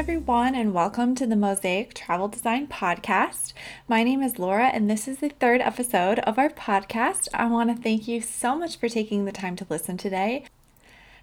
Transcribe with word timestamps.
everyone, 0.00 0.54
and 0.54 0.72
welcome 0.72 1.14
to 1.14 1.26
the 1.26 1.36
Mosaic 1.36 1.92
Travel 1.92 2.26
Design 2.26 2.66
Podcast. 2.66 3.52
My 3.86 4.02
name 4.02 4.22
is 4.22 4.38
Laura, 4.38 4.68
and 4.68 4.88
this 4.88 5.06
is 5.06 5.18
the 5.18 5.28
third 5.28 5.60
episode 5.60 6.20
of 6.20 6.38
our 6.38 6.48
podcast. 6.48 7.28
I 7.34 7.44
want 7.48 7.68
to 7.68 7.82
thank 7.82 8.08
you 8.08 8.22
so 8.22 8.56
much 8.56 8.78
for 8.78 8.88
taking 8.88 9.26
the 9.26 9.30
time 9.30 9.56
to 9.56 9.66
listen 9.68 9.98
today. 9.98 10.46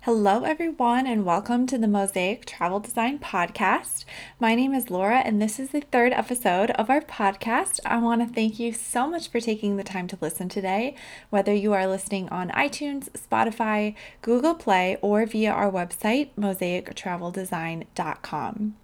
Hello, 0.07 0.43
everyone, 0.43 1.05
and 1.05 1.25
welcome 1.25 1.67
to 1.67 1.77
the 1.77 1.85
Mosaic 1.85 2.45
Travel 2.45 2.79
Design 2.79 3.19
Podcast. 3.19 4.05
My 4.39 4.55
name 4.55 4.73
is 4.73 4.89
Laura, 4.89 5.17
and 5.17 5.41
this 5.41 5.59
is 5.59 5.71
the 5.71 5.81
third 5.81 6.13
episode 6.13 6.71
of 6.71 6.89
our 6.89 7.01
podcast. 7.01 7.81
I 7.85 7.97
want 7.97 8.25
to 8.25 8.33
thank 8.33 8.57
you 8.57 8.71
so 8.71 9.05
much 9.05 9.27
for 9.27 9.41
taking 9.41 9.75
the 9.75 9.83
time 9.83 10.07
to 10.07 10.17
listen 10.21 10.47
today, 10.47 10.95
whether 11.29 11.53
you 11.53 11.73
are 11.73 11.85
listening 11.85 12.29
on 12.29 12.51
iTunes, 12.51 13.09
Spotify, 13.09 13.95
Google 14.21 14.55
Play, 14.55 14.97
or 15.01 15.25
via 15.25 15.51
our 15.51 15.69
website, 15.69 16.29
mosaictraveldesign.com. 16.39 18.75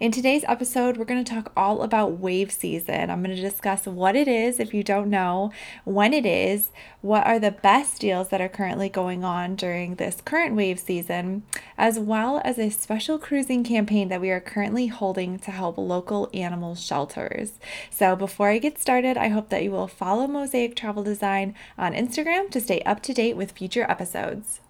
In 0.00 0.12
today's 0.12 0.44
episode, 0.46 0.96
we're 0.96 1.04
going 1.04 1.24
to 1.24 1.34
talk 1.34 1.52
all 1.56 1.82
about 1.82 2.18
wave 2.18 2.50
season. 2.50 3.10
I'm 3.10 3.22
going 3.22 3.34
to 3.34 3.40
discuss 3.40 3.86
what 3.86 4.16
it 4.16 4.28
is 4.28 4.60
if 4.60 4.74
you 4.74 4.82
don't 4.82 5.10
know, 5.10 5.52
when 5.84 6.12
it 6.12 6.26
is, 6.26 6.70
what 7.00 7.26
are 7.26 7.38
the 7.38 7.50
best 7.50 8.00
deals 8.00 8.28
that 8.28 8.40
are 8.40 8.48
currently 8.48 8.88
going 8.88 9.24
on 9.24 9.56
during 9.56 9.96
this 9.96 10.20
current 10.24 10.54
wave 10.54 10.78
season, 10.80 11.42
as 11.76 11.98
well 11.98 12.40
as 12.44 12.58
a 12.58 12.70
special 12.70 13.18
cruising 13.18 13.62
campaign 13.64 14.08
that 14.08 14.20
we 14.20 14.30
are 14.30 14.40
currently 14.40 14.86
holding 14.86 15.38
to 15.38 15.50
help 15.50 15.78
local 15.78 16.30
animal 16.32 16.74
shelters. 16.74 17.58
So, 17.90 18.16
before 18.16 18.48
I 18.48 18.58
get 18.58 18.78
started, 18.78 19.16
I 19.16 19.28
hope 19.28 19.48
that 19.50 19.62
you 19.62 19.70
will 19.70 19.88
follow 19.88 20.26
Mosaic 20.26 20.74
Travel 20.74 21.02
Design 21.02 21.54
on 21.76 21.92
Instagram 21.92 22.50
to 22.50 22.60
stay 22.60 22.80
up 22.82 23.02
to 23.02 23.14
date 23.14 23.36
with 23.36 23.52
future 23.52 23.86
episodes. 23.88 24.60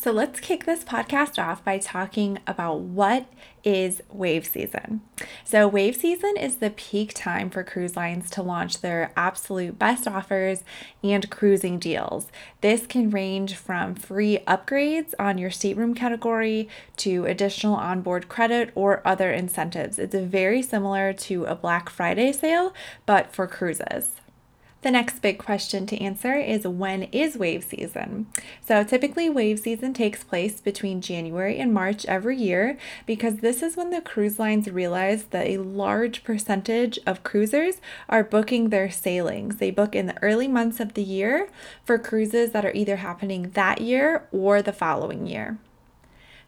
So 0.00 0.12
let's 0.12 0.38
kick 0.38 0.64
this 0.64 0.84
podcast 0.84 1.42
off 1.42 1.64
by 1.64 1.78
talking 1.78 2.38
about 2.46 2.78
what 2.78 3.26
is 3.64 4.00
wave 4.12 4.46
season. 4.46 5.00
So, 5.42 5.66
wave 5.66 5.96
season 5.96 6.36
is 6.38 6.56
the 6.56 6.70
peak 6.70 7.12
time 7.14 7.50
for 7.50 7.64
cruise 7.64 7.96
lines 7.96 8.30
to 8.30 8.42
launch 8.42 8.80
their 8.80 9.10
absolute 9.16 9.76
best 9.76 10.06
offers 10.06 10.62
and 11.02 11.28
cruising 11.30 11.80
deals. 11.80 12.30
This 12.60 12.86
can 12.86 13.10
range 13.10 13.56
from 13.56 13.96
free 13.96 14.38
upgrades 14.46 15.14
on 15.18 15.36
your 15.36 15.50
stateroom 15.50 15.94
category 15.94 16.68
to 16.98 17.24
additional 17.24 17.74
onboard 17.74 18.28
credit 18.28 18.70
or 18.76 19.02
other 19.04 19.32
incentives. 19.32 19.98
It's 19.98 20.14
very 20.14 20.62
similar 20.62 21.12
to 21.12 21.44
a 21.46 21.56
Black 21.56 21.90
Friday 21.90 22.30
sale, 22.30 22.72
but 23.04 23.32
for 23.34 23.48
cruises. 23.48 24.12
The 24.80 24.92
next 24.92 25.20
big 25.22 25.38
question 25.38 25.86
to 25.86 26.00
answer 26.00 26.34
is 26.36 26.64
when 26.64 27.04
is 27.04 27.36
wave 27.36 27.64
season? 27.64 28.28
So, 28.64 28.84
typically, 28.84 29.28
wave 29.28 29.58
season 29.58 29.92
takes 29.92 30.22
place 30.22 30.60
between 30.60 31.00
January 31.00 31.58
and 31.58 31.74
March 31.74 32.06
every 32.06 32.36
year 32.36 32.78
because 33.04 33.38
this 33.38 33.60
is 33.60 33.76
when 33.76 33.90
the 33.90 34.00
cruise 34.00 34.38
lines 34.38 34.70
realize 34.70 35.24
that 35.30 35.48
a 35.48 35.58
large 35.58 36.22
percentage 36.22 36.96
of 37.08 37.24
cruisers 37.24 37.80
are 38.08 38.22
booking 38.22 38.68
their 38.68 38.88
sailings. 38.88 39.56
They 39.56 39.72
book 39.72 39.96
in 39.96 40.06
the 40.06 40.22
early 40.22 40.46
months 40.46 40.78
of 40.78 40.94
the 40.94 41.02
year 41.02 41.48
for 41.84 41.98
cruises 41.98 42.52
that 42.52 42.64
are 42.64 42.72
either 42.72 42.96
happening 42.96 43.50
that 43.50 43.80
year 43.80 44.28
or 44.30 44.62
the 44.62 44.72
following 44.72 45.26
year. 45.26 45.58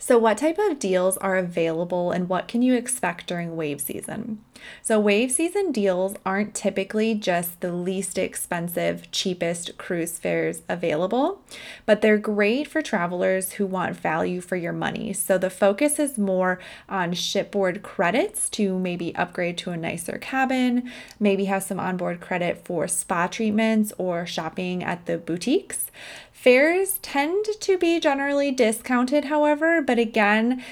So, 0.02 0.16
what 0.16 0.38
type 0.38 0.58
of 0.58 0.78
deals 0.78 1.18
are 1.18 1.36
available 1.36 2.10
and 2.10 2.26
what 2.26 2.48
can 2.48 2.62
you 2.62 2.72
expect 2.74 3.26
during 3.26 3.54
wave 3.54 3.82
season? 3.82 4.42
So, 4.80 4.98
wave 4.98 5.30
season 5.30 5.72
deals 5.72 6.14
aren't 6.24 6.54
typically 6.54 7.14
just 7.14 7.60
the 7.60 7.72
least 7.72 8.16
expensive, 8.16 9.10
cheapest 9.10 9.76
cruise 9.76 10.18
fares 10.18 10.62
available, 10.70 11.42
but 11.84 12.00
they're 12.00 12.16
great 12.16 12.66
for 12.66 12.80
travelers 12.80 13.52
who 13.52 13.66
want 13.66 13.94
value 13.94 14.40
for 14.40 14.56
your 14.56 14.72
money. 14.72 15.12
So, 15.12 15.36
the 15.36 15.50
focus 15.50 15.98
is 15.98 16.16
more 16.16 16.58
on 16.88 17.12
shipboard 17.12 17.82
credits 17.82 18.48
to 18.50 18.78
maybe 18.78 19.14
upgrade 19.16 19.58
to 19.58 19.70
a 19.70 19.76
nicer 19.76 20.16
cabin, 20.16 20.91
maybe 21.19 21.44
have 21.44 21.62
some 21.62 21.78
onboard 21.78 22.22
credit 22.22 22.64
for 22.64 22.88
spa 22.88 23.26
treatments 23.26 23.92
or 23.98 24.25
shopping 24.25 24.82
at 24.82 25.04
the 25.04 25.19
boutiques. 25.19 25.91
Fares 26.40 26.98
tend 27.02 27.44
to 27.60 27.76
be 27.76 28.00
generally 28.00 28.50
discounted, 28.50 29.26
however, 29.26 29.82
but 29.82 29.98
again, 29.98 30.64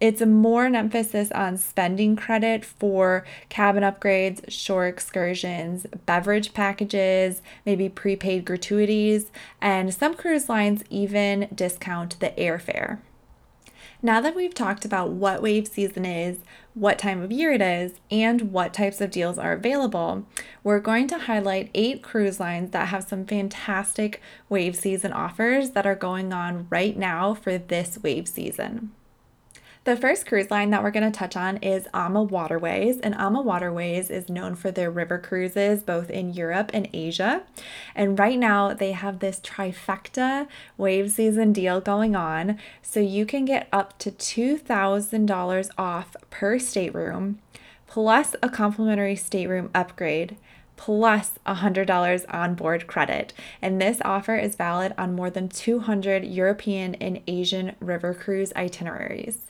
it's 0.00 0.20
more 0.20 0.64
an 0.64 0.76
emphasis 0.76 1.32
on 1.32 1.56
spending 1.56 2.14
credit 2.14 2.64
for 2.64 3.24
cabin 3.48 3.82
upgrades, 3.82 4.48
shore 4.48 4.86
excursions, 4.86 5.88
beverage 6.06 6.54
packages, 6.54 7.42
maybe 7.66 7.88
prepaid 7.88 8.44
gratuities, 8.44 9.32
and 9.60 9.92
some 9.92 10.14
cruise 10.14 10.48
lines 10.48 10.84
even 10.88 11.48
discount 11.52 12.20
the 12.20 12.30
airfare. 12.38 13.00
Now 14.00 14.20
that 14.20 14.36
we've 14.36 14.54
talked 14.54 14.84
about 14.84 15.10
what 15.10 15.42
wave 15.42 15.66
season 15.66 16.04
is, 16.04 16.38
what 16.72 17.00
time 17.00 17.20
of 17.20 17.32
year 17.32 17.50
it 17.50 17.60
is, 17.60 17.94
and 18.12 18.52
what 18.52 18.72
types 18.72 19.00
of 19.00 19.10
deals 19.10 19.38
are 19.38 19.52
available, 19.52 20.24
we're 20.62 20.78
going 20.78 21.08
to 21.08 21.18
highlight 21.18 21.70
eight 21.74 22.00
cruise 22.00 22.38
lines 22.38 22.70
that 22.70 22.88
have 22.88 23.02
some 23.02 23.26
fantastic 23.26 24.22
wave 24.48 24.76
season 24.76 25.12
offers 25.12 25.70
that 25.70 25.84
are 25.84 25.96
going 25.96 26.32
on 26.32 26.68
right 26.70 26.96
now 26.96 27.34
for 27.34 27.58
this 27.58 27.98
wave 28.00 28.28
season. 28.28 28.92
The 29.88 29.96
first 29.96 30.26
cruise 30.26 30.50
line 30.50 30.68
that 30.68 30.82
we're 30.82 30.90
going 30.90 31.10
to 31.10 31.18
touch 31.18 31.34
on 31.34 31.56
is 31.62 31.88
AMA 31.94 32.24
Waterways, 32.24 33.00
and 33.00 33.14
AMA 33.14 33.40
Waterways 33.40 34.10
is 34.10 34.28
known 34.28 34.54
for 34.54 34.70
their 34.70 34.90
river 34.90 35.16
cruises 35.16 35.82
both 35.82 36.10
in 36.10 36.34
Europe 36.34 36.70
and 36.74 36.90
Asia. 36.92 37.44
And 37.94 38.18
right 38.18 38.38
now 38.38 38.74
they 38.74 38.92
have 38.92 39.20
this 39.20 39.40
trifecta 39.40 40.46
wave 40.76 41.10
season 41.10 41.54
deal 41.54 41.80
going 41.80 42.14
on, 42.14 42.58
so 42.82 43.00
you 43.00 43.24
can 43.24 43.46
get 43.46 43.66
up 43.72 43.98
to 44.00 44.10
$2,000 44.10 45.70
off 45.78 46.16
per 46.28 46.58
stateroom 46.58 47.38
plus 47.86 48.36
a 48.42 48.50
complimentary 48.50 49.16
stateroom 49.16 49.70
upgrade 49.74 50.36
plus 50.76 51.38
$100 51.46 52.26
onboard 52.28 52.86
credit. 52.86 53.32
And 53.62 53.80
this 53.80 54.02
offer 54.04 54.36
is 54.36 54.54
valid 54.54 54.92
on 54.98 55.16
more 55.16 55.30
than 55.30 55.48
200 55.48 56.26
European 56.26 56.94
and 56.96 57.22
Asian 57.26 57.74
river 57.80 58.12
cruise 58.12 58.52
itineraries. 58.54 59.47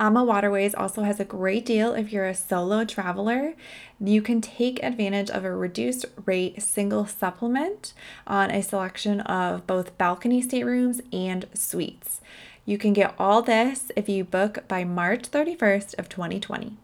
AMA 0.00 0.24
Waterways 0.24 0.74
also 0.74 1.02
has 1.02 1.20
a 1.20 1.26
great 1.26 1.66
deal 1.66 1.92
if 1.92 2.10
you're 2.10 2.26
a 2.26 2.34
solo 2.34 2.86
traveler. 2.86 3.52
You 4.00 4.22
can 4.22 4.40
take 4.40 4.82
advantage 4.82 5.28
of 5.28 5.44
a 5.44 5.54
reduced 5.54 6.06
rate 6.24 6.62
single 6.62 7.04
supplement 7.04 7.92
on 8.26 8.50
a 8.50 8.62
selection 8.62 9.20
of 9.20 9.66
both 9.66 9.98
balcony 9.98 10.40
staterooms 10.40 11.02
and 11.12 11.46
suites. 11.52 12.22
You 12.64 12.78
can 12.78 12.94
get 12.94 13.14
all 13.18 13.42
this 13.42 13.92
if 13.94 14.08
you 14.08 14.24
book 14.24 14.66
by 14.68 14.84
March 14.84 15.30
31st 15.30 15.98
of 15.98 16.08
2020. 16.08 16.78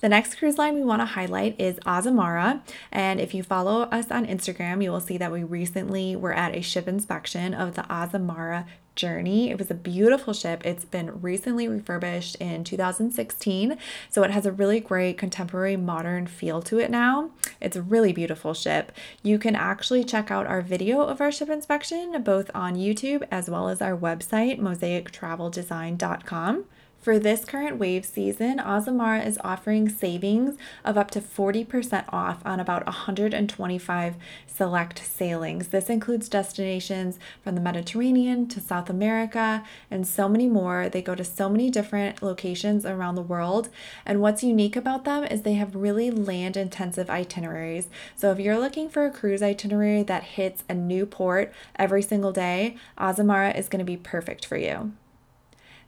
The 0.00 0.08
next 0.08 0.36
cruise 0.36 0.58
line 0.58 0.76
we 0.76 0.84
want 0.84 1.00
to 1.00 1.06
highlight 1.06 1.60
is 1.60 1.80
Azamara. 1.80 2.60
And 2.92 3.20
if 3.20 3.34
you 3.34 3.42
follow 3.42 3.82
us 3.82 4.12
on 4.12 4.26
Instagram, 4.26 4.80
you 4.82 4.92
will 4.92 5.00
see 5.00 5.18
that 5.18 5.32
we 5.32 5.42
recently 5.42 6.14
were 6.14 6.32
at 6.32 6.54
a 6.54 6.60
ship 6.60 6.86
inspection 6.86 7.52
of 7.52 7.74
the 7.74 7.82
Azamara 7.82 8.66
journey. 8.94 9.50
It 9.50 9.58
was 9.58 9.72
a 9.72 9.74
beautiful 9.74 10.32
ship. 10.32 10.64
It's 10.64 10.84
been 10.84 11.20
recently 11.20 11.66
refurbished 11.66 12.36
in 12.36 12.62
2016, 12.64 13.76
so 14.08 14.22
it 14.22 14.30
has 14.30 14.46
a 14.46 14.52
really 14.52 14.78
great 14.80 15.18
contemporary 15.18 15.76
modern 15.76 16.28
feel 16.28 16.62
to 16.62 16.78
it 16.78 16.90
now. 16.90 17.30
It's 17.60 17.76
a 17.76 17.82
really 17.82 18.12
beautiful 18.12 18.54
ship. 18.54 18.92
You 19.22 19.38
can 19.38 19.56
actually 19.56 20.04
check 20.04 20.30
out 20.30 20.46
our 20.46 20.62
video 20.62 21.00
of 21.00 21.20
our 21.20 21.32
ship 21.32 21.48
inspection 21.48 22.22
both 22.22 22.52
on 22.54 22.76
YouTube 22.76 23.26
as 23.30 23.50
well 23.50 23.68
as 23.68 23.80
our 23.80 23.96
website, 23.96 24.60
mosaictraveldesign.com. 24.60 26.64
For 27.00 27.16
this 27.16 27.44
current 27.44 27.78
wave 27.78 28.04
season, 28.04 28.58
Azamara 28.58 29.24
is 29.24 29.38
offering 29.44 29.88
savings 29.88 30.58
of 30.84 30.98
up 30.98 31.12
to 31.12 31.20
40% 31.20 32.04
off 32.12 32.44
on 32.44 32.58
about 32.58 32.84
125 32.86 34.16
select 34.46 35.06
sailings. 35.06 35.68
This 35.68 35.88
includes 35.88 36.28
destinations 36.28 37.20
from 37.42 37.54
the 37.54 37.60
Mediterranean 37.60 38.48
to 38.48 38.60
South 38.60 38.90
America 38.90 39.62
and 39.88 40.08
so 40.08 40.28
many 40.28 40.48
more. 40.48 40.88
They 40.88 41.00
go 41.00 41.14
to 41.14 41.22
so 41.22 41.48
many 41.48 41.70
different 41.70 42.20
locations 42.20 42.84
around 42.84 43.14
the 43.14 43.22
world. 43.22 43.68
And 44.04 44.20
what's 44.20 44.42
unique 44.42 44.74
about 44.74 45.04
them 45.04 45.22
is 45.22 45.42
they 45.42 45.54
have 45.54 45.76
really 45.76 46.10
land 46.10 46.56
intensive 46.56 47.08
itineraries. 47.08 47.88
So 48.16 48.32
if 48.32 48.40
you're 48.40 48.58
looking 48.58 48.88
for 48.90 49.06
a 49.06 49.12
cruise 49.12 49.42
itinerary 49.42 50.02
that 50.02 50.24
hits 50.24 50.64
a 50.68 50.74
new 50.74 51.06
port 51.06 51.52
every 51.76 52.02
single 52.02 52.32
day, 52.32 52.76
Azamara 52.98 53.56
is 53.56 53.68
going 53.68 53.78
to 53.78 53.84
be 53.84 53.96
perfect 53.96 54.44
for 54.44 54.56
you. 54.56 54.92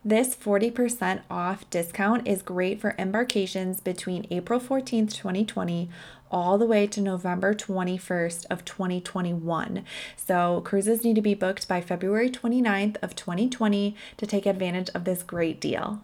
This 0.02 0.34
40% 0.34 1.22
off 1.30 1.68
discount 1.68 2.26
is 2.26 2.40
great 2.40 2.80
for 2.80 2.94
embarkations 2.98 3.84
between 3.84 4.26
April 4.30 4.58
14th, 4.58 5.14
2020 5.14 5.90
all 6.30 6.58
the 6.58 6.66
way 6.66 6.86
to 6.86 7.00
November 7.00 7.54
21st 7.54 8.46
of 8.48 8.64
2021. 8.64 9.84
So 10.16 10.62
cruises 10.64 11.04
need 11.04 11.16
to 11.16 11.22
be 11.22 11.34
booked 11.34 11.68
by 11.68 11.80
February 11.80 12.30
29th 12.30 12.96
of 13.02 13.16
2020 13.16 13.96
to 14.16 14.26
take 14.26 14.46
advantage 14.46 14.90
of 14.94 15.04
this 15.04 15.22
great 15.22 15.60
deal. 15.60 16.00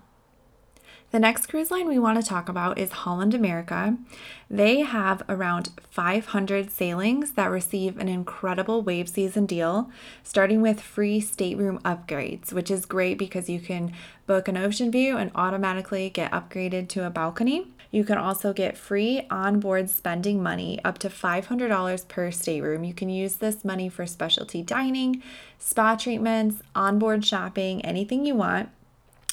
The 1.12 1.20
next 1.20 1.46
cruise 1.46 1.70
line 1.70 1.86
we 1.86 2.00
want 2.00 2.20
to 2.20 2.28
talk 2.28 2.48
about 2.48 2.78
is 2.78 2.90
Holland 2.90 3.32
America. 3.32 3.96
They 4.50 4.80
have 4.80 5.22
around 5.28 5.70
500 5.88 6.70
sailings 6.70 7.32
that 7.32 7.50
receive 7.50 7.96
an 7.96 8.08
incredible 8.08 8.82
wave 8.82 9.08
season 9.08 9.46
deal, 9.46 9.88
starting 10.24 10.60
with 10.60 10.80
free 10.80 11.20
stateroom 11.20 11.78
upgrades, 11.84 12.52
which 12.52 12.72
is 12.72 12.84
great 12.84 13.18
because 13.18 13.48
you 13.48 13.60
can 13.60 13.92
book 14.26 14.48
an 14.48 14.56
ocean 14.56 14.90
view 14.90 15.16
and 15.16 15.30
automatically 15.36 16.10
get 16.10 16.32
upgraded 16.32 16.88
to 16.88 17.06
a 17.06 17.10
balcony. 17.10 17.68
You 17.92 18.04
can 18.04 18.18
also 18.18 18.52
get 18.52 18.76
free 18.76 19.26
onboard 19.30 19.88
spending 19.88 20.42
money 20.42 20.80
up 20.84 20.98
to 20.98 21.08
$500 21.08 22.08
per 22.08 22.30
stateroom. 22.32 22.82
You 22.82 22.92
can 22.92 23.08
use 23.08 23.36
this 23.36 23.64
money 23.64 23.88
for 23.88 24.06
specialty 24.06 24.60
dining, 24.60 25.22
spa 25.58 25.94
treatments, 25.94 26.62
onboard 26.74 27.24
shopping, 27.24 27.80
anything 27.84 28.26
you 28.26 28.34
want. 28.34 28.70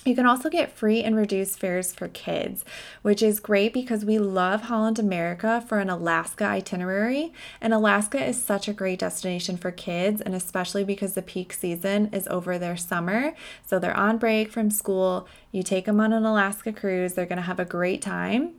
You 0.06 0.16
can 0.16 0.26
also 0.26 0.50
get 0.50 0.72
free 0.72 1.02
and 1.02 1.16
reduced 1.16 1.60
fares 1.60 1.94
for 1.94 2.10
kids, 2.10 2.66
which 3.04 3.24
is 3.24 3.40
great 3.40 3.72
because 3.72 4.04
we 4.04 4.20
love 4.20 4.64
Holland 4.64 5.00
America 5.00 5.64
for 5.66 5.80
an 5.80 5.90
Alaska 5.90 6.44
itinerary. 6.44 7.32
And 7.62 7.74
Alaska 7.74 8.22
is 8.22 8.42
such 8.42 8.68
a 8.68 8.74
great 8.74 9.00
destination 9.00 9.56
for 9.56 9.72
kids, 9.72 10.20
and 10.20 10.36
especially 10.36 10.84
because 10.84 11.14
the 11.14 11.22
peak 11.22 11.54
season 11.54 12.10
is 12.12 12.28
over 12.28 12.60
their 12.60 12.76
summer. 12.76 13.34
So 13.66 13.80
they're 13.80 13.96
on 13.96 14.18
break 14.18 14.52
from 14.52 14.72
school. 14.72 15.26
You 15.52 15.64
take 15.64 15.86
them 15.86 16.02
on 16.02 16.12
an 16.12 16.26
Alaska 16.26 16.74
cruise, 16.74 17.14
they're 17.14 17.26
going 17.26 17.38
to 17.38 17.44
have 17.44 17.60
a 17.60 17.66
great 17.66 18.02
time. 18.02 18.56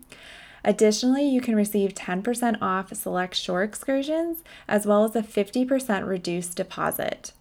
Additionally, 0.64 1.29
you 1.29 1.43
can 1.43 1.55
receive 1.55 1.93
10% 1.93 2.56
off 2.62 2.94
select 2.94 3.37
shore 3.37 3.62
excursions 3.62 4.43
as 4.67 4.87
well 4.87 5.05
as 5.05 5.14
a 5.14 5.20
50% 5.23 6.08
reduced 6.08 6.56
deposit. 6.56 7.32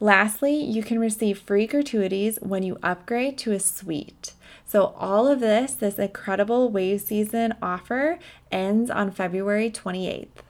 Lastly, 0.00 0.54
you 0.54 0.82
can 0.82 0.98
receive 0.98 1.38
free 1.38 1.66
gratuities 1.66 2.38
when 2.40 2.62
you 2.62 2.78
upgrade 2.82 3.38
to 3.38 3.52
a 3.52 3.60
suite. 3.60 4.32
So, 4.66 4.94
all 4.98 5.26
of 5.26 5.40
this, 5.40 5.74
this 5.74 5.98
incredible 5.98 6.68
wave 6.70 7.00
season 7.00 7.54
offer, 7.62 8.18
ends 8.50 8.90
on 8.90 9.10
February 9.10 9.70
28th. 9.70 10.43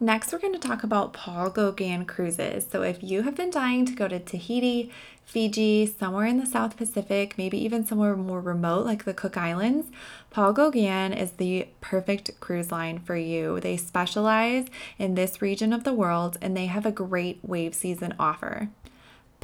Next, 0.00 0.32
we're 0.32 0.40
going 0.40 0.52
to 0.52 0.58
talk 0.58 0.82
about 0.82 1.12
Paul 1.12 1.50
Gauguin 1.50 2.04
cruises. 2.04 2.66
So, 2.68 2.82
if 2.82 3.00
you 3.02 3.22
have 3.22 3.36
been 3.36 3.50
dying 3.50 3.86
to 3.86 3.92
go 3.92 4.08
to 4.08 4.18
Tahiti, 4.18 4.90
Fiji, 5.24 5.86
somewhere 5.86 6.26
in 6.26 6.38
the 6.38 6.46
South 6.46 6.76
Pacific, 6.76 7.38
maybe 7.38 7.56
even 7.64 7.86
somewhere 7.86 8.16
more 8.16 8.40
remote 8.40 8.84
like 8.84 9.04
the 9.04 9.14
Cook 9.14 9.36
Islands, 9.36 9.92
Paul 10.30 10.52
Gauguin 10.52 11.12
is 11.12 11.32
the 11.32 11.68
perfect 11.80 12.40
cruise 12.40 12.72
line 12.72 12.98
for 12.98 13.16
you. 13.16 13.60
They 13.60 13.76
specialize 13.76 14.66
in 14.98 15.14
this 15.14 15.40
region 15.40 15.72
of 15.72 15.84
the 15.84 15.94
world 15.94 16.38
and 16.42 16.56
they 16.56 16.66
have 16.66 16.84
a 16.84 16.92
great 16.92 17.38
wave 17.42 17.74
season 17.74 18.14
offer. 18.18 18.70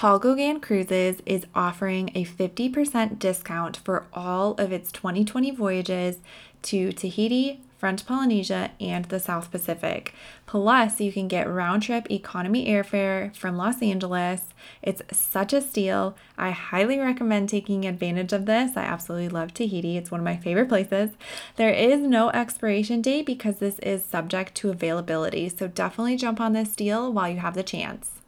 Paul 0.00 0.18
Gauguin 0.18 0.60
Cruises 0.60 1.20
is 1.26 1.44
offering 1.54 2.10
a 2.14 2.24
50% 2.24 3.18
discount 3.18 3.76
for 3.76 4.06
all 4.14 4.52
of 4.54 4.72
its 4.72 4.90
2020 4.90 5.50
voyages 5.50 6.20
to 6.62 6.90
Tahiti, 6.90 7.60
French 7.76 8.06
Polynesia, 8.06 8.70
and 8.80 9.04
the 9.04 9.20
South 9.20 9.50
Pacific. 9.50 10.14
Plus, 10.46 11.02
you 11.02 11.12
can 11.12 11.28
get 11.28 11.46
round 11.46 11.82
trip 11.82 12.10
economy 12.10 12.66
airfare 12.66 13.36
from 13.36 13.58
Los 13.58 13.82
Angeles. 13.82 14.44
It's 14.80 15.02
such 15.12 15.52
a 15.52 15.60
steal. 15.60 16.16
I 16.38 16.52
highly 16.52 16.98
recommend 16.98 17.50
taking 17.50 17.84
advantage 17.84 18.32
of 18.32 18.46
this. 18.46 18.78
I 18.78 18.84
absolutely 18.84 19.28
love 19.28 19.52
Tahiti, 19.52 19.98
it's 19.98 20.10
one 20.10 20.20
of 20.20 20.24
my 20.24 20.38
favorite 20.38 20.70
places. 20.70 21.10
There 21.56 21.74
is 21.74 22.00
no 22.00 22.30
expiration 22.30 23.02
date 23.02 23.26
because 23.26 23.58
this 23.58 23.78
is 23.80 24.02
subject 24.02 24.54
to 24.54 24.70
availability, 24.70 25.50
so 25.50 25.68
definitely 25.68 26.16
jump 26.16 26.40
on 26.40 26.54
this 26.54 26.74
deal 26.74 27.12
while 27.12 27.28
you 27.28 27.40
have 27.40 27.52
the 27.52 27.62
chance. 27.62 28.19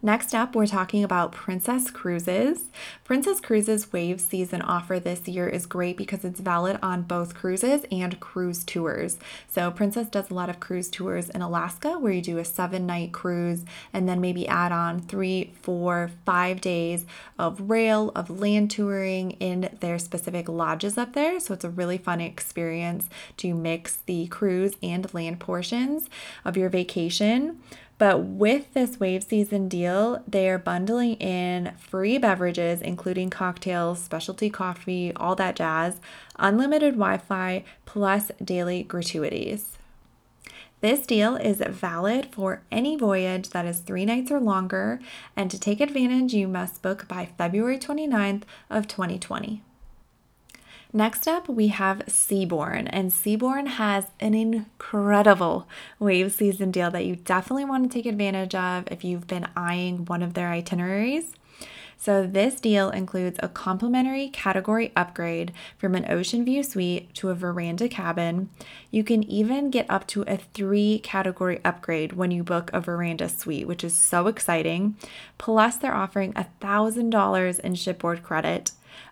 Next 0.00 0.32
up, 0.32 0.54
we're 0.54 0.68
talking 0.68 1.02
about 1.02 1.32
Princess 1.32 1.90
Cruises. 1.90 2.66
Princess 3.02 3.40
Cruises 3.40 3.92
Wave 3.92 4.20
Season 4.20 4.62
offer 4.62 5.00
this 5.00 5.26
year 5.26 5.48
is 5.48 5.66
great 5.66 5.96
because 5.96 6.24
it's 6.24 6.38
valid 6.38 6.78
on 6.84 7.02
both 7.02 7.34
cruises 7.34 7.84
and 7.90 8.20
cruise 8.20 8.62
tours. 8.62 9.18
So, 9.48 9.72
Princess 9.72 10.06
does 10.06 10.30
a 10.30 10.34
lot 10.34 10.50
of 10.50 10.60
cruise 10.60 10.88
tours 10.88 11.28
in 11.30 11.42
Alaska 11.42 11.98
where 11.98 12.12
you 12.12 12.22
do 12.22 12.38
a 12.38 12.44
seven 12.44 12.86
night 12.86 13.10
cruise 13.12 13.64
and 13.92 14.08
then 14.08 14.20
maybe 14.20 14.46
add 14.46 14.70
on 14.70 15.00
three, 15.00 15.52
four, 15.62 16.12
five 16.24 16.60
days 16.60 17.04
of 17.36 17.68
rail, 17.68 18.12
of 18.14 18.30
land 18.30 18.70
touring 18.70 19.32
in 19.32 19.68
their 19.80 19.98
specific 19.98 20.48
lodges 20.48 20.96
up 20.96 21.14
there. 21.14 21.40
So, 21.40 21.54
it's 21.54 21.64
a 21.64 21.70
really 21.70 21.98
fun 21.98 22.20
experience 22.20 23.10
to 23.38 23.52
mix 23.52 23.96
the 24.06 24.28
cruise 24.28 24.76
and 24.80 25.12
land 25.12 25.40
portions 25.40 26.08
of 26.44 26.56
your 26.56 26.68
vacation. 26.68 27.58
But 27.98 28.20
with 28.22 28.72
this 28.74 29.00
wave 29.00 29.24
season 29.24 29.68
deal, 29.68 30.22
they 30.26 30.48
are 30.48 30.58
bundling 30.58 31.14
in 31.14 31.74
free 31.78 32.16
beverages, 32.16 32.80
including 32.80 33.28
cocktails, 33.28 34.00
specialty 34.00 34.50
coffee, 34.50 35.12
all 35.16 35.34
that 35.34 35.56
jazz, 35.56 36.00
unlimited 36.36 36.94
Wi 36.94 37.18
Fi, 37.18 37.64
plus 37.86 38.30
daily 38.42 38.84
gratuities. 38.84 39.78
This 40.80 41.06
deal 41.06 41.34
is 41.34 41.58
valid 41.58 42.28
for 42.30 42.62
any 42.70 42.96
voyage 42.96 43.50
that 43.50 43.66
is 43.66 43.80
three 43.80 44.04
nights 44.04 44.30
or 44.30 44.38
longer, 44.38 45.00
and 45.34 45.50
to 45.50 45.58
take 45.58 45.80
advantage, 45.80 46.32
you 46.32 46.46
must 46.46 46.82
book 46.82 47.08
by 47.08 47.26
February 47.36 47.78
29th 47.78 48.44
of 48.70 48.86
2020. 48.86 49.62
Next 50.92 51.28
up, 51.28 51.50
we 51.50 51.68
have 51.68 51.98
Seabourn, 52.06 52.88
and 52.90 53.10
Seabourn 53.10 53.66
has 53.66 54.06
an 54.20 54.32
incredible 54.32 55.68
wave 55.98 56.32
season 56.32 56.70
deal 56.70 56.90
that 56.90 57.04
you 57.04 57.14
definitely 57.14 57.66
want 57.66 57.84
to 57.84 57.94
take 57.94 58.06
advantage 58.06 58.54
of 58.54 58.88
if 58.90 59.04
you've 59.04 59.26
been 59.26 59.48
eyeing 59.54 60.06
one 60.06 60.22
of 60.22 60.32
their 60.32 60.48
itineraries. 60.48 61.34
So, 62.00 62.26
this 62.26 62.60
deal 62.60 62.90
includes 62.90 63.38
a 63.42 63.48
complimentary 63.48 64.28
category 64.28 64.92
upgrade 64.96 65.52
from 65.76 65.94
an 65.94 66.10
ocean 66.10 66.44
view 66.44 66.62
suite 66.62 67.12
to 67.14 67.28
a 67.28 67.34
veranda 67.34 67.88
cabin. 67.88 68.48
You 68.90 69.02
can 69.04 69.24
even 69.24 69.70
get 69.70 69.90
up 69.90 70.06
to 70.08 70.22
a 70.22 70.38
three 70.38 71.00
category 71.00 71.60
upgrade 71.64 72.12
when 72.12 72.30
you 72.30 72.44
book 72.44 72.70
a 72.72 72.80
veranda 72.80 73.28
suite, 73.28 73.66
which 73.66 73.82
is 73.82 73.94
so 73.94 74.28
exciting. 74.28 74.96
Plus, 75.38 75.76
they're 75.76 75.92
offering 75.92 76.32
$1,000 76.34 77.60
in 77.60 77.74
shipboard 77.74 78.22
credit 78.22 78.70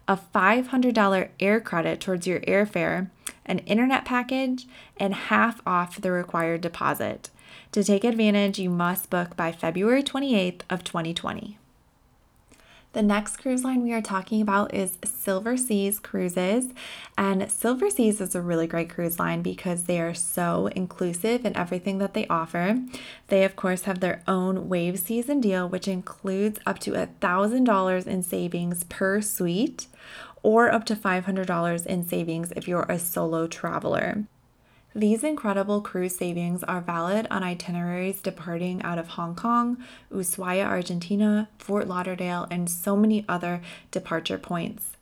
a 0.08 0.18
$500 0.34 1.28
air 1.40 1.60
credit 1.60 2.00
towards 2.00 2.26
your 2.26 2.40
airfare, 2.40 3.10
an 3.44 3.60
internet 3.60 4.04
package, 4.04 4.66
and 4.96 5.14
half 5.14 5.60
off 5.66 6.00
the 6.00 6.12
required 6.12 6.60
deposit. 6.60 7.30
To 7.72 7.84
take 7.84 8.04
advantage, 8.04 8.58
you 8.58 8.70
must 8.70 9.10
book 9.10 9.36
by 9.36 9.52
February 9.52 10.02
28th 10.02 10.62
of 10.70 10.84
2020. 10.84 11.58
The 12.92 13.02
next 13.02 13.36
cruise 13.36 13.62
line 13.62 13.82
we 13.82 13.92
are 13.92 14.00
talking 14.00 14.40
about 14.40 14.72
is 14.72 14.96
Silver 15.04 15.56
Seas 15.56 15.98
Cruises. 15.98 16.72
And 17.18 17.50
Silver 17.50 17.90
Seas 17.90 18.20
is 18.22 18.34
a 18.34 18.40
really 18.40 18.66
great 18.66 18.88
cruise 18.88 19.18
line 19.18 19.42
because 19.42 19.84
they 19.84 20.00
are 20.00 20.14
so 20.14 20.68
inclusive 20.68 21.44
in 21.44 21.54
everything 21.56 21.98
that 21.98 22.14
they 22.14 22.26
offer. 22.28 22.78
They, 23.28 23.44
of 23.44 23.54
course, 23.54 23.82
have 23.82 24.00
their 24.00 24.22
own 24.26 24.70
wave 24.70 24.98
season 24.98 25.40
deal, 25.42 25.68
which 25.68 25.88
includes 25.88 26.58
up 26.64 26.78
to 26.80 26.92
$1,000 26.92 28.06
in 28.06 28.22
savings 28.22 28.84
per 28.84 29.20
suite 29.20 29.88
or 30.42 30.72
up 30.72 30.84
to 30.86 30.96
$500 30.96 31.86
in 31.86 32.06
savings 32.06 32.52
if 32.56 32.66
you're 32.66 32.86
a 32.88 32.98
solo 32.98 33.46
traveler. 33.46 34.24
These 34.96 35.24
incredible 35.24 35.82
cruise 35.82 36.16
savings 36.16 36.64
are 36.64 36.80
valid 36.80 37.26
on 37.30 37.42
itineraries 37.42 38.22
departing 38.22 38.80
out 38.80 38.96
of 38.96 39.08
Hong 39.08 39.34
Kong, 39.34 39.76
Ushuaia, 40.10 40.64
Argentina, 40.64 41.50
Fort 41.58 41.86
Lauderdale, 41.86 42.46
and 42.50 42.70
so 42.70 42.96
many 42.96 43.22
other 43.28 43.60
departure 43.90 44.38
points. 44.38 44.96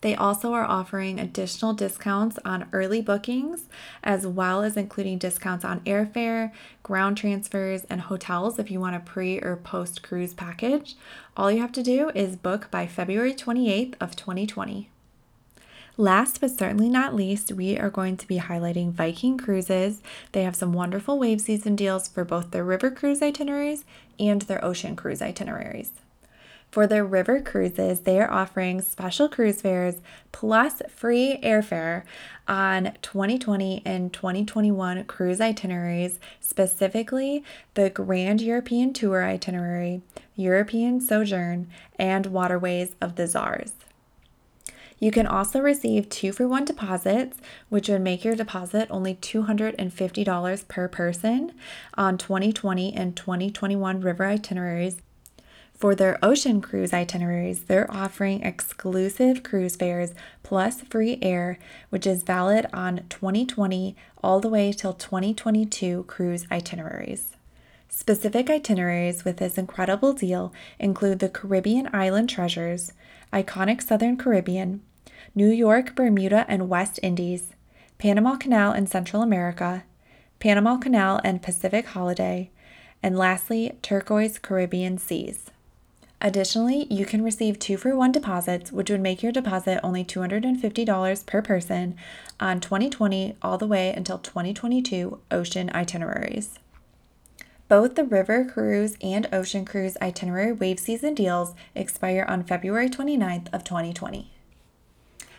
They 0.00 0.14
also 0.16 0.54
are 0.54 0.64
offering 0.64 1.20
additional 1.20 1.74
discounts 1.74 2.38
on 2.46 2.66
early 2.72 3.02
bookings, 3.02 3.68
as 4.02 4.26
well 4.26 4.62
as 4.62 4.74
including 4.74 5.18
discounts 5.18 5.66
on 5.66 5.80
airfare, 5.80 6.50
ground 6.82 7.18
transfers, 7.18 7.84
and 7.90 8.00
hotels 8.00 8.58
if 8.58 8.70
you 8.70 8.80
want 8.80 8.96
a 8.96 9.00
pre 9.00 9.38
or 9.38 9.56
post 9.56 10.02
cruise 10.02 10.32
package. 10.32 10.96
All 11.36 11.52
you 11.52 11.60
have 11.60 11.72
to 11.72 11.82
do 11.82 12.10
is 12.14 12.36
book 12.36 12.70
by 12.70 12.86
February 12.86 13.34
28th 13.34 13.96
of 14.00 14.16
2020. 14.16 14.88
Last 15.96 16.40
but 16.40 16.50
certainly 16.50 16.88
not 16.88 17.14
least, 17.14 17.52
we 17.52 17.78
are 17.78 17.88
going 17.88 18.16
to 18.16 18.26
be 18.26 18.38
highlighting 18.38 18.90
Viking 18.90 19.38
Cruises. 19.38 20.02
They 20.32 20.42
have 20.42 20.56
some 20.56 20.72
wonderful 20.72 21.20
wave 21.20 21.40
season 21.40 21.76
deals 21.76 22.08
for 22.08 22.24
both 22.24 22.50
their 22.50 22.64
river 22.64 22.90
cruise 22.90 23.22
itineraries 23.22 23.84
and 24.18 24.42
their 24.42 24.64
ocean 24.64 24.96
cruise 24.96 25.22
itineraries. 25.22 25.92
For 26.72 26.88
their 26.88 27.04
river 27.04 27.40
cruises, 27.40 28.00
they 28.00 28.20
are 28.20 28.28
offering 28.28 28.80
special 28.80 29.28
cruise 29.28 29.60
fares 29.60 29.98
plus 30.32 30.82
free 30.88 31.38
airfare 31.44 32.02
on 32.48 32.94
2020 33.00 33.80
and 33.84 34.12
2021 34.12 35.04
cruise 35.04 35.40
itineraries, 35.40 36.18
specifically 36.40 37.44
the 37.74 37.90
Grand 37.90 38.40
European 38.40 38.92
Tour 38.92 39.24
itinerary, 39.24 40.02
European 40.34 41.00
Sojourn, 41.00 41.68
and 42.00 42.26
Waterways 42.26 42.96
of 43.00 43.14
the 43.14 43.28
Czars. 43.28 43.74
You 44.98 45.10
can 45.10 45.26
also 45.26 45.60
receive 45.60 46.08
two 46.08 46.32
for 46.32 46.46
one 46.48 46.64
deposits, 46.64 47.38
which 47.68 47.88
would 47.88 48.00
make 48.00 48.24
your 48.24 48.34
deposit 48.36 48.88
only 48.90 49.16
$250 49.16 50.68
per 50.68 50.88
person 50.88 51.52
on 51.94 52.16
2020 52.16 52.94
and 52.94 53.16
2021 53.16 54.00
river 54.00 54.24
itineraries 54.24 55.02
For 55.76 55.94
their 55.94 56.18
ocean 56.22 56.60
cruise 56.62 56.92
itineraries, 56.92 57.64
they're 57.64 57.90
offering 57.90 58.42
exclusive 58.42 59.42
cruise 59.42 59.76
fares 59.76 60.14
plus 60.42 60.80
free 60.82 61.18
air, 61.20 61.58
which 61.90 62.06
is 62.06 62.22
valid 62.22 62.66
on 62.72 63.02
2020 63.10 63.96
all 64.22 64.40
the 64.40 64.48
way 64.48 64.72
till 64.72 64.94
2022 64.94 66.04
cruise 66.04 66.46
itineraries. 66.50 67.33
Specific 67.96 68.50
itineraries 68.50 69.24
with 69.24 69.36
this 69.36 69.56
incredible 69.56 70.12
deal 70.12 70.52
include 70.80 71.20
the 71.20 71.28
Caribbean 71.28 71.88
Island 71.92 72.28
Treasures, 72.28 72.92
iconic 73.32 73.80
Southern 73.80 74.16
Caribbean, 74.16 74.82
New 75.32 75.48
York, 75.48 75.94
Bermuda, 75.94 76.44
and 76.48 76.68
West 76.68 76.98
Indies, 77.04 77.54
Panama 77.98 78.34
Canal 78.34 78.72
and 78.72 78.88
Central 78.88 79.22
America, 79.22 79.84
Panama 80.40 80.76
Canal 80.76 81.20
and 81.22 81.40
Pacific 81.40 81.86
Holiday, 81.86 82.50
and 83.00 83.16
lastly, 83.16 83.78
Turquoise 83.80 84.40
Caribbean 84.40 84.98
Seas. 84.98 85.52
Additionally, 86.20 86.92
you 86.92 87.06
can 87.06 87.22
receive 87.22 87.60
two 87.60 87.76
for 87.76 87.94
one 87.94 88.10
deposits, 88.10 88.72
which 88.72 88.90
would 88.90 89.00
make 89.00 89.22
your 89.22 89.32
deposit 89.32 89.78
only 89.84 90.04
$250 90.04 91.26
per 91.26 91.42
person 91.42 91.96
on 92.40 92.58
2020 92.58 93.36
all 93.40 93.56
the 93.56 93.68
way 93.68 93.94
until 93.96 94.18
2022 94.18 95.20
ocean 95.30 95.70
itineraries. 95.72 96.58
Both 97.66 97.94
the 97.94 98.04
river 98.04 98.44
cruise 98.44 98.96
and 99.00 99.26
ocean 99.32 99.64
cruise 99.64 99.96
itinerary 100.02 100.52
wave 100.52 100.78
season 100.78 101.14
deals 101.14 101.54
expire 101.74 102.26
on 102.28 102.44
February 102.44 102.90
29th 102.90 103.52
of 103.54 103.64
2020. 103.64 104.30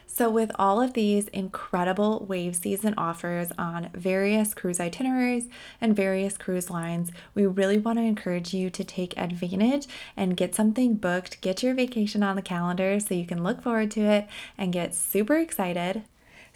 So, 0.07 0.29
with 0.29 0.49
all 0.57 0.81
of 0.81 0.93
these 0.93 1.27
incredible 1.27 2.25
wave 2.27 2.55
season 2.55 2.93
offers 2.97 3.51
on 3.57 3.89
various 3.93 4.53
cruise 4.53 4.79
itineraries 4.79 5.49
and 5.81 5.93
various 5.93 6.37
cruise 6.37 6.69
lines, 6.69 7.11
we 7.33 7.45
really 7.45 7.77
want 7.77 7.99
to 7.99 8.03
encourage 8.03 8.53
you 8.53 8.69
to 8.69 8.83
take 8.85 9.15
advantage 9.17 9.87
and 10.15 10.37
get 10.37 10.55
something 10.55 10.95
booked. 10.95 11.41
Get 11.41 11.61
your 11.61 11.73
vacation 11.73 12.23
on 12.23 12.37
the 12.37 12.41
calendar 12.41 12.97
so 13.01 13.13
you 13.13 13.25
can 13.25 13.43
look 13.43 13.61
forward 13.61 13.91
to 13.91 14.01
it 14.01 14.27
and 14.57 14.71
get 14.71 14.95
super 14.95 15.37
excited. 15.37 16.03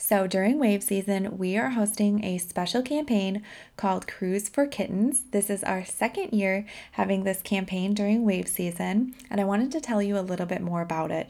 So, 0.01 0.27
during 0.27 0.60
wave 0.60 0.82
season, 0.82 1.38
we 1.38 1.58
are 1.58 1.72
hosting 1.72 2.24
a 2.24 2.38
special 2.38 2.82
campaign 2.82 3.44
called 3.75 4.08
Cruise 4.08 4.48
for 4.48 4.65
Kittens. 4.65 5.25
This 5.32 5.50
is 5.50 5.62
our 5.62 5.84
second 5.84 6.32
year 6.32 6.65
having 6.94 7.25
this 7.25 7.41
campaign 7.41 7.94
during 7.94 8.24
wave 8.24 8.48
season, 8.48 9.13
and 9.29 9.41
I 9.41 9.44
wanted 9.44 9.74
to 9.74 9.82
tell 9.82 10.01
you 10.01 10.18
a 10.18 10.22
little 10.22 10.46
bit 10.46 10.62
more 10.62 10.82
about 10.82 11.12
it. 11.12 11.29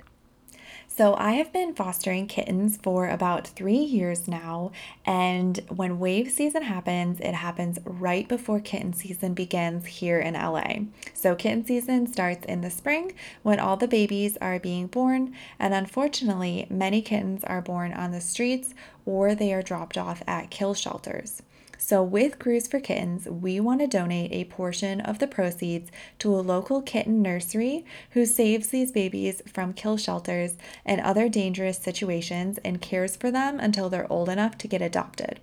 So, 0.91 1.15
I 1.17 1.34
have 1.34 1.53
been 1.53 1.75
fostering 1.75 2.25
kittens 2.25 2.75
for 2.75 3.08
about 3.08 3.48
three 3.48 3.77
years 3.77 4.27
now, 4.27 4.72
and 5.05 5.58
when 5.69 6.00
wave 6.00 6.31
season 6.31 6.63
happens, 6.63 7.19
it 7.22 7.36
happens 7.36 7.77
right 7.86 8.27
before 8.27 8.60
kitten 8.60 8.91
season 8.91 9.34
begins 9.34 9.86
here 9.86 10.19
in 10.19 10.34
LA. 10.34 10.88
So, 11.13 11.36
kitten 11.36 11.63
season 11.63 12.08
starts 12.08 12.43
in 12.48 12.62
the 12.62 12.72
spring 12.72 13.13
when 13.43 13.60
all 13.60 13.77
the 13.77 13.88
babies 13.88 14.36
are 14.41 14.60
being 14.60 14.88
born, 14.88 15.36
and 15.60 15.74
unfortunately, 15.75 16.65
many 16.72 17.01
kittens 17.03 17.43
are 17.43 17.62
born 17.62 17.93
on 17.93 18.12
the 18.12 18.19
streets 18.19 18.74
or 19.05 19.36
they 19.36 19.53
are 19.53 19.62
dropped 19.62 19.98
off 19.98 20.24
at 20.27 20.50
kill 20.50 20.74
shelters. 20.74 21.43
So, 21.81 22.03
with 22.03 22.39
Cruise 22.39 22.67
for 22.67 22.81
Kittens, 22.81 23.25
we 23.25 23.62
want 23.62 23.79
to 23.79 23.88
donate 23.88 24.33
a 24.33 24.43
portion 24.43 25.00
of 25.00 25.19
the 25.19 25.27
proceeds 25.27 25.89
to 26.19 26.36
a 26.36 26.41
local 26.41 26.81
kitten 26.81 27.21
nursery 27.21 27.86
who 28.12 28.25
saves 28.25 28.67
these 28.67 28.91
babies 28.91 29.41
from 29.48 29.71
kill 29.71 29.95
shelters 29.95 30.57
and 30.86 31.00
other 31.00 31.29
dangerous 31.29 31.77
situations 31.77 32.59
and 32.65 32.81
cares 32.81 33.15
for 33.15 33.31
them 33.31 33.62
until 33.62 33.89
they're 33.89 34.12
old 34.12 34.27
enough 34.27 34.57
to 34.57 34.67
get 34.67 34.81
adopted. 34.81 35.39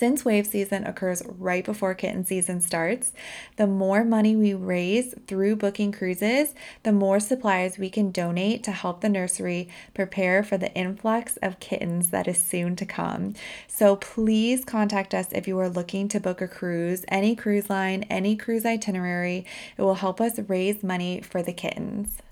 Since 0.00 0.24
wave 0.24 0.46
season 0.46 0.86
occurs 0.86 1.22
right 1.26 1.62
before 1.62 1.92
kitten 1.92 2.24
season 2.24 2.62
starts, 2.62 3.12
the 3.56 3.66
more 3.66 4.02
money 4.02 4.34
we 4.34 4.54
raise 4.54 5.14
through 5.26 5.56
booking 5.56 5.92
cruises, 5.92 6.54
the 6.84 6.92
more 6.92 7.20
supplies 7.20 7.76
we 7.76 7.90
can 7.90 8.10
donate 8.10 8.64
to 8.64 8.72
help 8.72 9.02
the 9.02 9.10
nursery 9.10 9.68
prepare 9.92 10.42
for 10.42 10.56
the 10.56 10.72
influx 10.72 11.36
of 11.42 11.60
kittens 11.60 12.08
that 12.12 12.26
is 12.26 12.38
soon 12.38 12.76
to 12.76 12.86
come. 12.86 13.34
So 13.68 13.94
please 13.94 14.64
contact 14.64 15.12
us 15.12 15.26
if 15.32 15.46
you 15.46 15.58
are 15.58 15.68
looking 15.68 16.08
to 16.08 16.18
book 16.18 16.40
a 16.40 16.48
cruise, 16.48 17.04
any 17.08 17.36
cruise 17.36 17.68
line, 17.68 18.04
any 18.04 18.36
cruise 18.36 18.64
itinerary. 18.64 19.44
It 19.76 19.82
will 19.82 19.96
help 19.96 20.18
us 20.18 20.38
raise 20.48 20.82
money 20.82 21.20
for 21.20 21.42
the 21.42 21.52
kittens. 21.52 22.22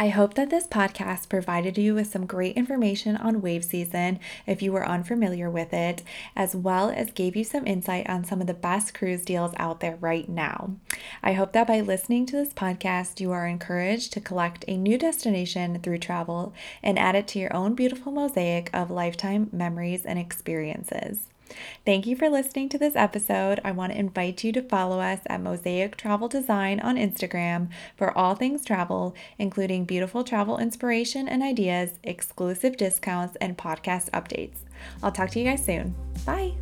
I 0.00 0.08
hope 0.08 0.32
that 0.32 0.48
this 0.48 0.66
podcast 0.66 1.28
provided 1.28 1.76
you 1.76 1.94
with 1.94 2.06
some 2.06 2.24
great 2.24 2.56
information 2.56 3.18
on 3.18 3.42
wave 3.42 3.62
season 3.62 4.18
if 4.46 4.62
you 4.62 4.72
were 4.72 4.88
unfamiliar 4.88 5.50
with 5.50 5.74
it, 5.74 6.02
as 6.34 6.56
well 6.56 6.88
as 6.88 7.10
gave 7.10 7.36
you 7.36 7.44
some 7.44 7.66
insight 7.66 8.08
on 8.08 8.24
some 8.24 8.40
of 8.40 8.46
the 8.46 8.54
best 8.54 8.94
cruise 8.94 9.26
deals 9.26 9.52
out 9.58 9.80
there 9.80 9.98
right 10.00 10.26
now. 10.26 10.74
I 11.22 11.34
hope 11.34 11.52
that 11.52 11.66
by 11.66 11.82
listening 11.82 12.24
to 12.26 12.36
this 12.36 12.54
podcast, 12.54 13.20
you 13.20 13.30
are 13.32 13.46
encouraged 13.46 14.14
to 14.14 14.22
collect 14.22 14.64
a 14.66 14.78
new 14.78 14.96
destination 14.96 15.78
through 15.82 15.98
travel 15.98 16.54
and 16.82 16.98
add 16.98 17.14
it 17.14 17.28
to 17.28 17.38
your 17.38 17.54
own 17.54 17.74
beautiful 17.74 18.10
mosaic 18.10 18.70
of 18.72 18.90
lifetime 18.90 19.50
memories 19.52 20.06
and 20.06 20.18
experiences. 20.18 21.26
Thank 21.84 22.06
you 22.06 22.16
for 22.16 22.28
listening 22.28 22.68
to 22.70 22.78
this 22.78 22.96
episode. 22.96 23.60
I 23.64 23.72
want 23.72 23.92
to 23.92 23.98
invite 23.98 24.44
you 24.44 24.52
to 24.52 24.62
follow 24.62 25.00
us 25.00 25.20
at 25.26 25.40
Mosaic 25.40 25.96
Travel 25.96 26.28
Design 26.28 26.80
on 26.80 26.96
Instagram 26.96 27.68
for 27.96 28.16
all 28.16 28.34
things 28.34 28.64
travel, 28.64 29.14
including 29.38 29.84
beautiful 29.84 30.24
travel 30.24 30.58
inspiration 30.58 31.28
and 31.28 31.42
ideas, 31.42 31.98
exclusive 32.04 32.76
discounts, 32.76 33.36
and 33.40 33.56
podcast 33.56 34.10
updates. 34.10 34.58
I'll 35.02 35.12
talk 35.12 35.30
to 35.30 35.38
you 35.38 35.44
guys 35.44 35.64
soon. 35.64 35.94
Bye. 36.24 36.54